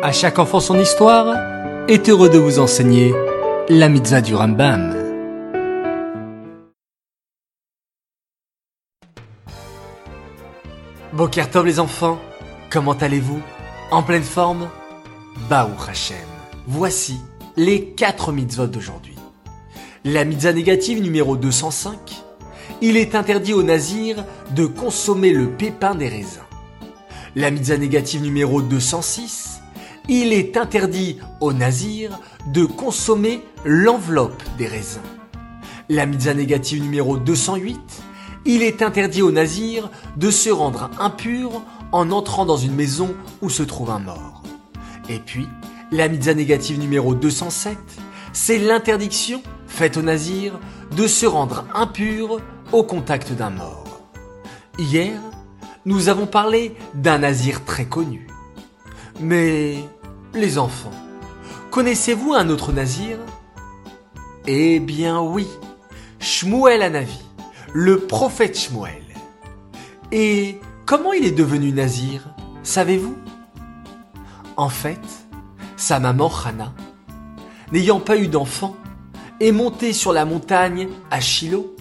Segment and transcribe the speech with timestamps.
[0.00, 1.34] À chaque enfant son histoire
[1.88, 3.12] est heureux de vous enseigner
[3.68, 4.94] la mitzvah du Rambam.
[11.12, 12.20] Bokertov les enfants,
[12.70, 13.40] comment allez-vous?
[13.90, 14.68] En pleine forme?
[15.50, 16.16] Baou Hashem.
[16.68, 17.16] Voici
[17.56, 19.16] les 4 mitzvot d'aujourd'hui.
[20.04, 22.22] La mitzvah négative numéro 205.
[22.82, 24.24] Il est interdit aux nazirs
[24.54, 26.44] de consommer le pépin des raisins.
[27.34, 29.58] La mitzvah négative numéro 206.
[30.10, 35.02] Il est interdit aux nazirs de consommer l'enveloppe des raisins.
[35.90, 37.78] La mitzvah négative numéro 208.
[38.46, 43.50] Il est interdit aux nazirs de se rendre impur en entrant dans une maison où
[43.50, 44.42] se trouve un mort.
[45.10, 45.46] Et puis,
[45.92, 47.76] la mitzvah négative numéro 207,
[48.32, 50.58] c'est l'interdiction faite aux nazirs
[50.96, 52.40] de se rendre impur
[52.72, 53.84] au contact d'un mort.
[54.78, 55.20] Hier,
[55.84, 58.26] nous avons parlé d'un nazir très connu.
[59.20, 59.84] Mais,
[60.34, 60.92] les enfants,
[61.70, 63.18] connaissez-vous un autre nazir?
[64.46, 65.46] Eh bien oui,
[66.20, 67.18] Shmuel Anavi,
[67.72, 69.04] le prophète Shmuel.
[70.10, 72.22] Et comment il est devenu nazir,
[72.62, 73.16] savez-vous?
[74.56, 75.00] En fait,
[75.76, 76.72] sa maman Hana,
[77.72, 78.74] n'ayant pas eu d'enfant,
[79.40, 81.76] est montée sur la montagne à Shiloh,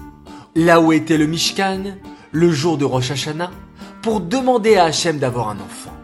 [0.56, 1.96] là où était le Mishkan,
[2.32, 3.52] le jour de Rosh Hashanah,
[4.02, 5.97] pour demander à Hachem d'avoir un enfant.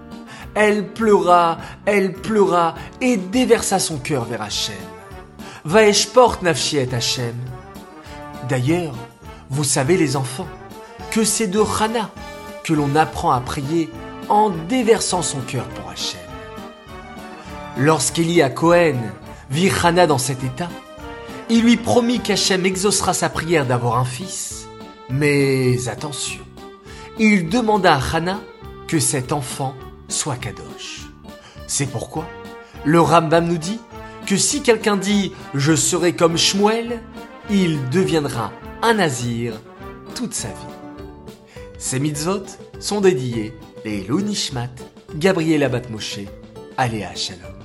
[0.55, 4.75] Elle pleura, elle pleura et déversa son cœur vers Hachem.
[5.65, 7.35] Vaesh porte nafshi et Hachem.
[8.49, 8.93] D'ailleurs,
[9.49, 10.47] vous savez les enfants,
[11.11, 12.09] que c'est de Hana
[12.63, 13.89] que l'on apprend à prier
[14.29, 16.19] en déversant son cœur pour Hachem.
[17.77, 18.97] Lorsqu'Élie à Cohen
[19.49, 20.69] vit Hana dans cet état,
[21.49, 24.67] il lui promit qu'Hachem exaucera sa prière d'avoir un fils.
[25.09, 26.41] Mais attention,
[27.19, 28.39] il demanda à Hana
[28.87, 29.75] que cet enfant
[30.07, 31.07] soit Kadosh.
[31.67, 32.27] C'est pourquoi
[32.85, 33.79] le Rambam nous dit
[34.25, 37.01] que si quelqu'un dit je serai comme Shmuel,
[37.49, 39.59] il deviendra un nazir
[40.15, 40.53] toute sa vie.
[41.77, 42.45] Ces mitzvot
[42.79, 43.53] sont dédiés
[43.85, 44.69] les Nishmat,
[45.15, 46.19] Gabriel Abat Moshe,
[46.77, 47.62] Aléa Shalom.